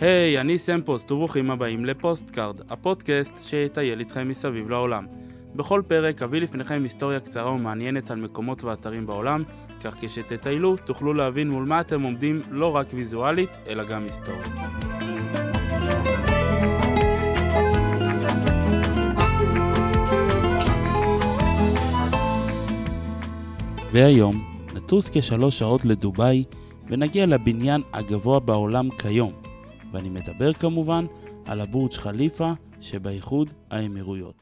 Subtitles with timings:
[0.00, 5.06] היי, היי, אני סם פוסט, וברוכים הבאים לפוסטקארד, הפודקאסט שיטייל איתכם מסביב לעולם.
[5.54, 9.42] בכל פרק אביא לפניכם היסטוריה קצרה ומעניינת על מקומות ואתרים בעולם,
[9.84, 14.52] כך כשתטיילו תוכלו להבין מול מה אתם עומדים לא רק ויזואלית, אלא גם היסטורית.
[23.92, 24.44] והיום
[24.74, 26.44] נטוס כשלוש שעות לדובאי
[26.88, 29.45] ונגיע לבניין הגבוה בעולם כיום,
[29.92, 31.06] ואני מדבר כמובן
[31.46, 34.34] על הבורג' חליפה שבאיחוד האמירויות.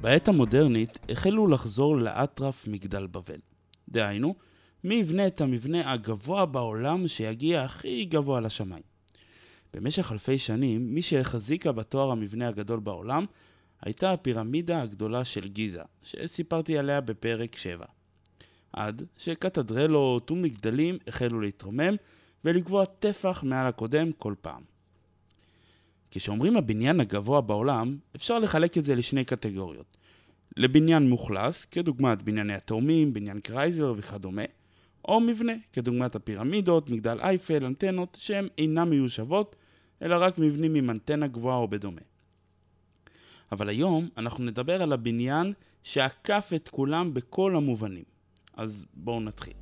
[0.00, 3.40] בעת המודרנית החלו לחזור לאטרף מגדל בבל.
[3.88, 4.34] דהיינו,
[4.84, 8.82] מי יבנה את המבנה הגבוה בעולם שיגיע הכי גבוה לשמיים.
[9.74, 13.26] במשך אלפי שנים, מי שהחזיקה בתואר המבנה הגדול בעולם
[13.82, 17.86] הייתה הפירמידה הגדולה של גיזה, שסיפרתי עליה בפרק 7.
[18.72, 21.94] עד שקתדרלות ומגדלים החלו להתרומם
[22.44, 24.62] ולקבוע טפח מעל הקודם כל פעם.
[26.10, 29.96] כשאומרים הבניין הגבוה בעולם, אפשר לחלק את זה לשני קטגוריות.
[30.56, 34.42] לבניין מוכלס, כדוגמת בנייני התאומים, בניין קרייזר וכדומה,
[35.04, 39.56] או מבנה, כדוגמת הפירמידות, מגדל אייפל, אנטנות, שהן אינן מיושבות,
[40.02, 42.00] אלא רק מבנים עם אנטנה גבוהה או בדומה.
[43.52, 48.04] אבל היום אנחנו נדבר על הבניין שעקף את כולם בכל המובנים.
[48.54, 49.54] אז בואו נתחיל.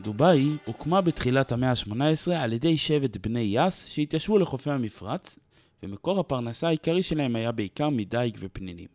[0.00, 5.38] דובאי הוקמה בתחילת המאה ה-18 על ידי שבט בני יאס שהתיישבו לחופי המפרץ,
[5.82, 8.88] ומקור הפרנסה העיקרי שלהם היה בעיקר מדייג ופנינים.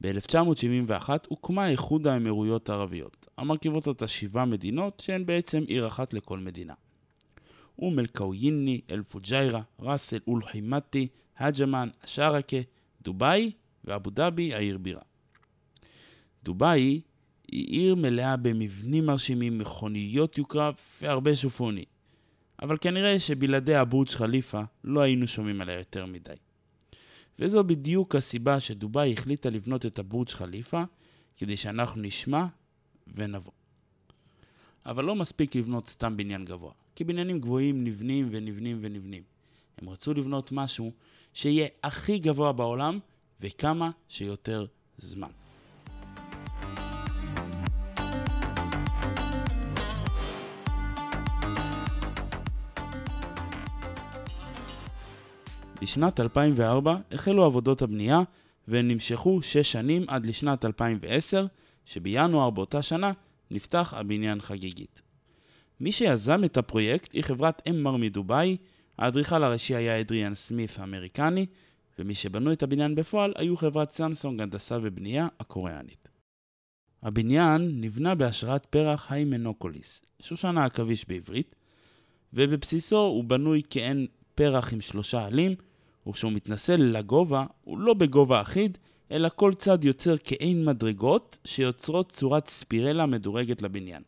[0.00, 6.74] ב-1971 הוקמה איחוד האמירויות הערביות, המרכיבות אותה שבעה מדינות שהן בעצם עיר אחת לכל מדינה.
[7.78, 12.56] אום אל-קאוייני, אל-פוג'יירה, ראס אל-אול-חימתי, הג'מאן, השארקה,
[13.02, 13.50] דובאי
[13.84, 15.00] ואבו דאבי העיר בירה.
[16.42, 17.00] דובאי
[17.48, 20.70] היא עיר מלאה במבנים מרשימים, מכוניות יוקרה
[21.02, 21.84] והרבה שופוני.
[22.62, 26.34] אבל כנראה שבלעדי הבורג' חליפה לא היינו שומעים עליה יותר מדי.
[27.38, 30.82] וזו בדיוק הסיבה שדובאי החליטה לבנות את הבורג' חליפה,
[31.36, 32.46] כדי שאנחנו נשמע
[33.14, 33.52] ונבוא.
[34.86, 39.22] אבל לא מספיק לבנות סתם בניין גבוה, כי בניינים גבוהים נבנים ונבנים ונבנים.
[39.78, 40.92] הם רצו לבנות משהו
[41.34, 42.98] שיהיה הכי גבוה בעולם
[43.40, 44.66] וכמה שיותר
[44.98, 45.30] זמן.
[55.82, 58.20] בשנת 2004 החלו עבודות הבנייה
[58.68, 61.46] והן נמשכו 6 שנים עד לשנת 2010,
[61.84, 63.12] שבינואר באותה שנה
[63.50, 65.02] נפתח הבניין חגיגית.
[65.80, 68.56] מי שיזם את הפרויקט היא חברת אמר מדובאי,
[68.98, 71.46] האדריכל הראשי היה אדריאן סמית האמריקני,
[71.98, 76.08] ומי שבנו את הבניין בפועל היו חברת סמסונג הנדסה ובנייה הקוריאנית.
[77.02, 81.56] הבניין נבנה בהשראת פרח היימנוקוליס, שושנה עכביש בעברית,
[82.32, 85.54] ובבסיסו הוא בנוי כעין פרח עם שלושה עלים,
[86.08, 88.78] וכשהוא מתנסה לגובה, הוא לא בגובה אחיד,
[89.12, 94.02] אלא כל צד יוצר כעין מדרגות שיוצרות צורת ספירלה מדורגת לבניין.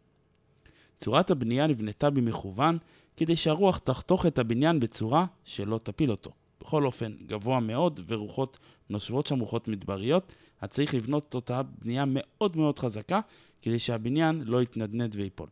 [0.98, 2.78] צורת הבנייה נבנתה במכוון
[3.16, 6.30] כדי שהרוח תחתוך את הבניין בצורה שלא תפיל אותו.
[6.60, 8.58] בכל אופן, גבוה מאוד ורוחות
[8.90, 13.20] נושבות שם רוחות מדבריות, אז צריך לבנות אותה בנייה מאוד מאוד חזקה
[13.62, 15.48] כדי שהבניין לא יתנדנד ויפול.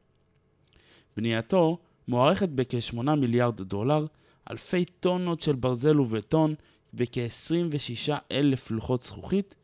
[1.16, 4.06] בנייתו מוערכת בכ-8 מיליארד דולר,
[4.50, 6.54] אלפי טונות של ברזל ובטון
[6.94, 9.54] וכ-26 אלף לוחות זכוכית,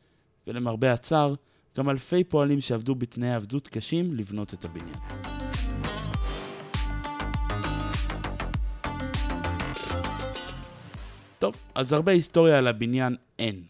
[0.47, 1.35] ולמרבה הצער,
[1.77, 4.99] גם אלפי פועלים שעבדו בתנאי עבדות קשים לבנות את הבניין.
[11.39, 13.63] טוב, אז הרבה היסטוריה על הבניין אין.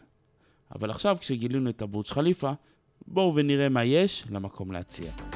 [0.75, 2.53] אבל עכשיו, כשגילינו את הבורג' חליפה,
[3.07, 5.34] בואו ונראה מה יש למקום להציע.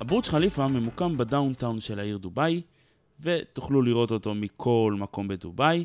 [0.00, 2.62] הבורג' חליפה ממוקם בדאונטאון של העיר דובאי,
[3.20, 5.84] ותוכלו לראות אותו מכל מקום בדובאי,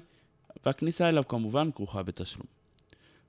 [0.65, 2.47] והכניסה אליו כמובן כרוכה בתשלום.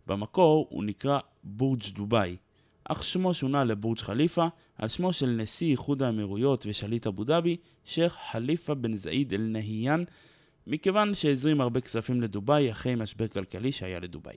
[0.06, 2.36] במקור הוא נקרא בורג' דובאי,
[2.84, 4.46] אך שמו שונה לבורג' חליפה
[4.78, 10.04] על שמו של נשיא איחוד האמירויות ושליט אבו דאבי, שייח' חליפה בן זעיד אל נהיאן,
[10.66, 14.36] מכיוון שהזרים הרבה כספים לדובאי אחרי משבר כלכלי שהיה לדובאי.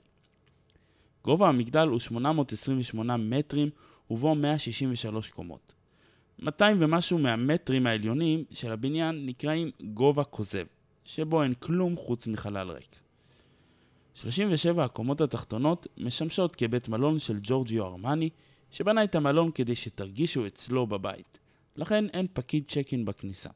[1.24, 3.70] גובה המגדל הוא 828 מטרים
[4.10, 5.79] ובו 163 קומות.
[6.42, 10.64] 200 ומשהו מהמטרים העליונים של הבניין נקראים גובה כוזב,
[11.04, 13.00] שבו אין כלום חוץ מחלל ריק.
[14.14, 18.30] 37 הקומות התחתונות משמשות כבית מלון של ג'ורג'יו ארמני,
[18.70, 21.38] שבנה את המלון כדי שתרגישו אצלו בבית.
[21.76, 23.50] לכן אין פקיד צ'ק אין בכניסה.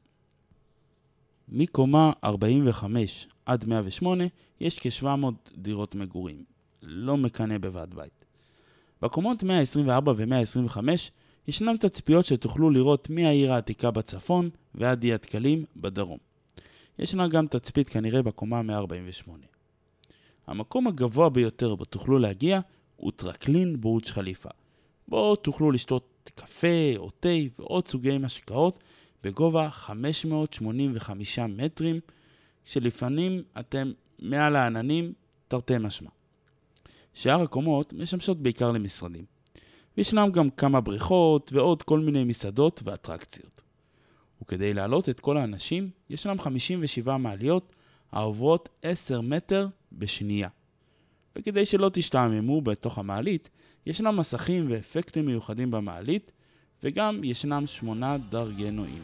[1.49, 4.23] מקומה 45 עד 108
[4.59, 6.43] יש כ-700 דירות מגורים.
[6.81, 8.25] לא מקנא בוועד בית.
[9.01, 10.77] בקומות 124 ו-125
[11.47, 16.17] ישנם תצפיות שתוכלו לראות מהעיר העתיקה בצפון ועד אי התקלים בדרום.
[16.99, 19.45] ישנה גם תצפית כנראה בקומה 148.
[20.47, 22.59] המקום הגבוה ביותר בו תוכלו להגיע
[22.95, 24.49] הוא טרקלין בורג' חליפה,
[25.07, 28.79] בו תוכלו לשתות קפה או תה ועוד סוגי משקאות
[29.23, 31.99] בגובה 585 מטרים,
[32.65, 35.13] שלפעמים אתם מעל העננים
[35.47, 36.09] תרתי משמע.
[37.13, 39.34] שאר הקומות משמשות בעיקר למשרדים.
[39.97, 43.61] וישנם גם כמה בריכות ועוד כל מיני מסעדות ואטרקציות.
[44.41, 47.75] וכדי להעלות את כל האנשים, ישנם 57 מעליות
[48.11, 50.49] העוברות 10 מטר בשנייה.
[51.35, 53.49] וכדי שלא תשתעממו בתוך המעלית,
[53.85, 56.31] ישנם מסכים ואפקטים מיוחדים במעלית,
[56.83, 59.03] וגם ישנם שמונה דרגנועים.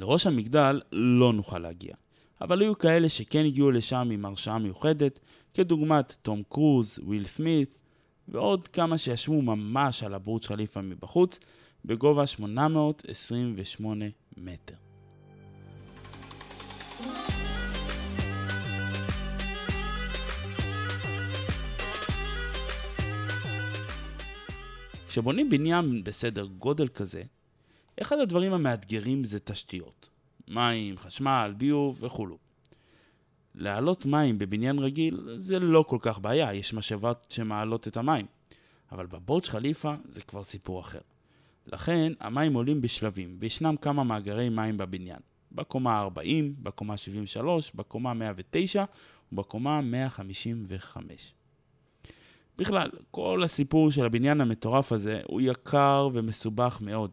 [0.00, 1.94] לראש המגדל לא נוכל להגיע,
[2.40, 5.20] אבל היו כאלה שכן הגיעו לשם עם הרשאה מיוחדת,
[5.54, 7.78] כדוגמת תום קרוז, וויל סמית,
[8.28, 11.38] ועוד כמה שישבו ממש על הבורג' חליפה מבחוץ,
[11.84, 14.04] בגובה 828
[14.36, 14.74] מטר.
[25.08, 27.22] כשבונים בניין בסדר גודל כזה,
[28.02, 30.08] אחד הדברים המאתגרים זה תשתיות.
[30.48, 32.38] מים, חשמל, ביוב וכולו.
[33.54, 38.26] להעלות מים בבניין רגיל זה לא כל כך בעיה, יש משאבות שמעלות את המים.
[38.92, 41.00] אבל בבורג' חליפה זה כבר סיפור אחר.
[41.66, 45.20] לכן המים עולים בשלבים, וישנם כמה מאגרי מים בבניין.
[45.52, 48.84] בקומה 40, בקומה 73, בקומה 109
[49.32, 51.34] ובקומה 155.
[52.58, 57.10] בכלל, כל הסיפור של הבניין המטורף הזה הוא יקר ומסובך מאוד.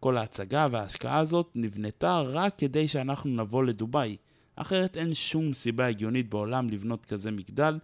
[0.00, 4.16] כל ההצגה וההשקעה הזאת נבנתה רק כדי שאנחנו נבוא לדובאי.
[4.56, 7.78] אחרת אין שום סיבה הגיונית בעולם לבנות כזה מגדל.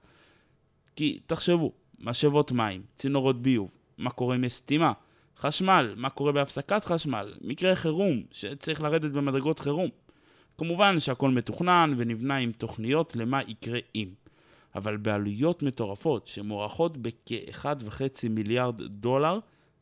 [0.96, 4.92] כי תחשבו, משאבות מים, צינורות ביוב, מה קורה אם יש סתימה?
[5.36, 7.34] חשמל, מה קורה בהפסקת חשמל?
[7.40, 9.88] מקרה חירום, שצריך לרדת במדרגות חירום.
[10.58, 14.08] כמובן שהכל מתוכנן ונבנה עם תוכניות למה יקרה אם.
[14.74, 19.38] אבל בעלויות מטורפות שמוערכות בכ-1.5 מיליארד דולר,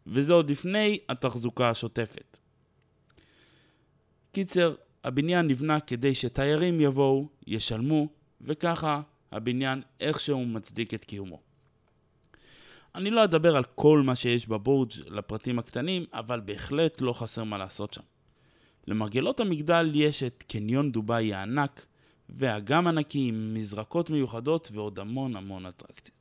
[0.06, 2.38] וזה עוד לפני התחזוקה השוטפת.
[4.32, 4.75] קיצר,
[5.05, 8.08] הבניין נבנה כדי שתיירים יבואו, ישלמו,
[8.41, 11.41] וככה הבניין איכשהו מצדיק את קיומו.
[12.94, 17.59] אני לא אדבר על כל מה שיש בבורג' לפרטים הקטנים, אבל בהחלט לא חסר מה
[17.59, 18.02] לעשות שם.
[18.87, 21.87] למרגלות המגדל יש את קניון דובאי הענק,
[22.29, 26.16] ואגם ענקי עם מזרקות מיוחדות ועוד המון המון אטרקציות.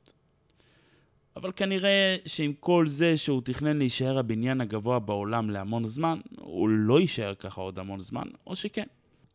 [1.35, 6.99] אבל כנראה שעם כל זה שהוא תכנן להישאר הבניין הגבוה בעולם להמון זמן, הוא לא
[6.99, 8.85] יישאר ככה עוד המון זמן, או שכן.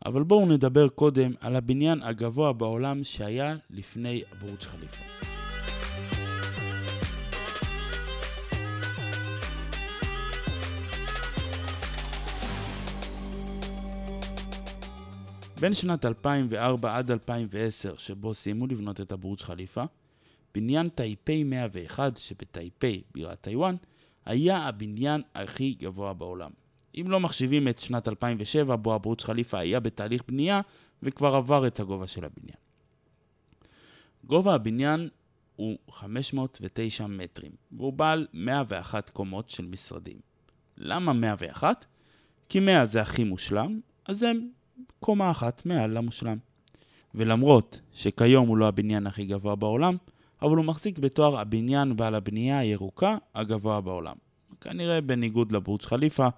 [0.06, 5.04] אבל בואו נדבר קודם על הבניין הגבוה בעולם שהיה לפני בורג' חליפה.
[15.60, 19.84] בין שנת 2004 עד 2010, שבו סיימו לבנות את הבורג' חליפה,
[20.54, 23.76] בניין טייפי 101 שבטייפי, בירת טיוואן,
[24.26, 26.50] היה הבניין הכי גבוה בעולם.
[26.94, 30.60] אם לא מחשיבים את שנת 2007, בו הבורג' חליפה היה בתהליך בנייה
[31.02, 32.56] וכבר עבר את הגובה של הבניין.
[34.24, 35.08] גובה הבניין
[35.56, 40.20] הוא 509 מטרים, והוא בעל 101 קומות של משרדים.
[40.76, 41.84] למה 101?
[42.48, 44.48] כי 100 זה הכי מושלם, אז הם
[45.00, 46.38] קומה אחת מעל למושלם.
[47.14, 49.96] ולמרות שכיום הוא לא הבניין הכי גבוה בעולם,
[50.42, 54.16] אבל הוא מחזיק בתואר הבניין בעל הבנייה הירוקה הגבוה בעולם.
[54.60, 56.28] כנראה בניגוד לבורג' חליפה,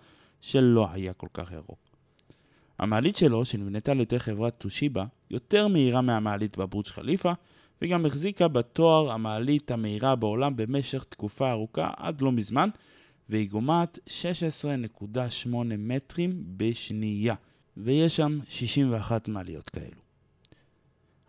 [0.40, 1.78] שלא היה כל כך ירוק.
[2.78, 7.32] המעלית שלו, שנבנתה על ידי חברת טושיבה, יותר מהירה מהמעלית בבורג' חליפה,
[7.82, 12.68] וגם החזיקה בתואר המעלית המהירה בעולם במשך תקופה ארוכה עד לא מזמן,
[13.28, 17.34] והיא גומעת 16.8 מטרים בשנייה.
[17.76, 20.01] ויש שם 61 מעליות כאלו.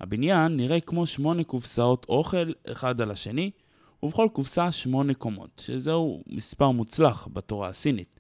[0.04, 3.52] הבניין נראה כמו שמונה קופסאות אוכל אחד על השני,
[4.04, 8.20] ובכל קופסה שמונה קומות, שזהו מספר מוצלח בתורה הסינית.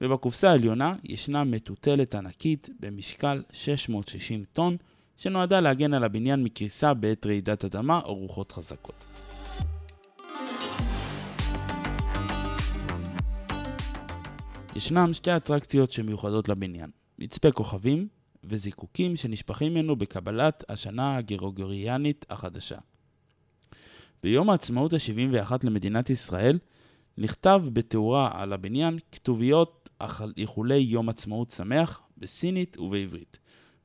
[0.00, 4.76] ובקופסה העליונה ישנה מטוטלת ענקית במשקל 660 טון,
[5.16, 9.04] שנועדה להגן על הבניין מקריסה בעת רעידת אדמה או רוחות חזקות.
[14.76, 18.08] ישנם שתי אטרקציות שמיוחדות לבניין, מצפה כוכבים
[18.44, 22.78] וזיקוקים שנשפכים ממנו בקבלת השנה הגרגוריאנית החדשה.
[24.22, 26.58] ביום העצמאות ה-71 למדינת ישראל
[27.18, 29.88] נכתב בתאורה על הבניין כתוביות
[30.36, 33.38] איחולי יום עצמאות שמח בסינית ובעברית,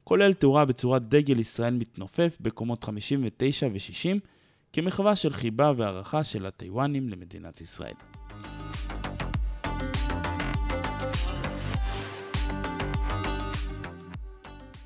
[0.04, 4.20] כולל תאורה בצורת דגל ישראל מתנופף בקומות 59 ו-60
[4.74, 8.13] כמחווה של חיבה והערכה של הטיוואנים למדינת ישראל.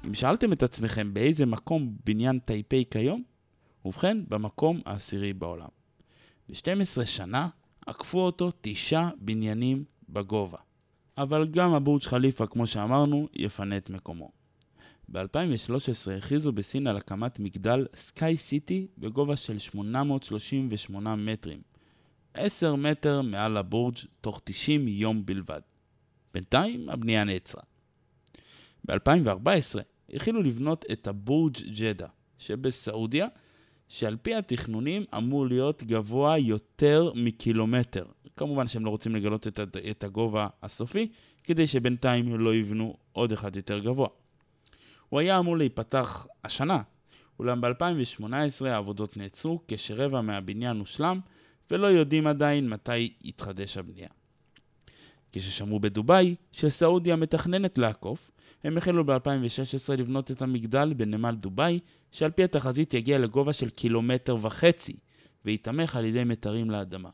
[0.08, 3.24] אם שאלתם את עצמכם באיזה מקום בניין טייפי כיום,
[3.86, 5.68] ובכן, במקום העשירי בעולם.
[6.50, 7.50] ב-12 שנה
[7.86, 10.58] עקפו אותו תשעה בניינים בגובה.
[11.18, 14.32] אבל גם הבורג' חליפה, כמו שאמרנו, יפנה את מקומו.
[15.10, 21.62] ב-2013 הכריזו בסין על הקמת מגדל סקאי סיטי בגובה של 838 מטרים,
[22.34, 25.62] 10 מטר מעל הבורג' תוך 90 יום בלבד.
[26.34, 27.64] בינתיים הבנייה נעצרה.
[28.86, 33.28] ב-2014 החלו לבנות את הבורג' ג'דה שבסעודיה,
[33.88, 38.06] שעל פי התכנונים אמור להיות גבוה יותר מקילומטר.
[38.36, 39.48] כמובן שהם לא רוצים לגלות
[39.92, 41.12] את הגובה הסופי,
[41.44, 44.08] כדי שבינתיים לא יבנו עוד אחד יותר גבוה.
[45.10, 46.82] הוא היה אמור להיפתח השנה,
[47.40, 51.20] אולם ב-2018 העבודות נעצרו כשרבע מהבניין הושלם,
[51.72, 54.10] ולא יודעים עדיין מתי יתחדש הבנייה.
[55.32, 58.32] כששמעו בדובאי שסעודיה מתכננת לעקוף,
[58.64, 61.80] הם החלו ב-2016 לבנות את המגדל בנמל דובאי,
[62.12, 64.96] שעל פי התחזית יגיע לגובה של קילומטר וחצי,
[65.46, 67.10] וייתמך על ידי מיתרים לאדמה.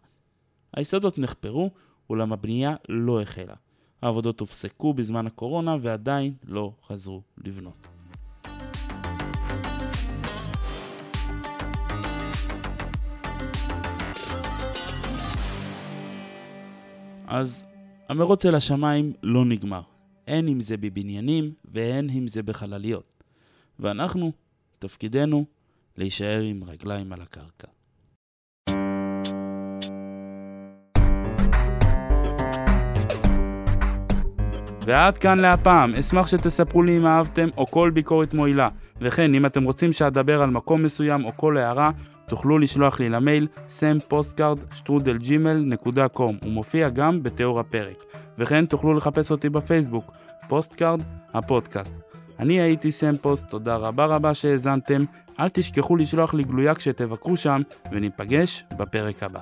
[0.73, 1.71] היסודות נחפרו,
[2.09, 3.55] אולם הבנייה לא החלה.
[4.01, 7.87] העבודות הופסקו בזמן הקורונה ועדיין לא חזרו לבנות.
[17.27, 17.65] אז
[18.09, 19.92] המרוץ אל השמיים לא נגמר.
[20.27, 23.23] הן אם זה בבניינים והן אם זה בחלליות.
[23.79, 24.31] ואנחנו,
[24.79, 25.45] תפקידנו,
[25.97, 27.67] להישאר עם רגליים על הקרקע.
[34.85, 38.67] ועד כאן להפעם, אשמח שתספרו לי אם אהבתם או כל ביקורת מועילה.
[39.01, 41.91] וכן, אם אתם רוצים שאדבר על מקום מסוים או כל הערה,
[42.27, 48.03] תוכלו לשלוח לי למייל sampostcard.gmail.com הוא מופיע גם בתיאור הפרק.
[48.37, 50.11] וכן תוכלו לחפש אותי בפייסבוק,
[50.47, 51.01] פוסטקארד
[51.33, 51.95] הפודקאסט.
[52.39, 55.03] אני הייתי סם פוסט, תודה רבה רבה שהאזנתם,
[55.39, 57.61] אל תשכחו לשלוח לי גלויה כשתבקרו שם,
[57.91, 59.39] וניפגש בפרק הבא.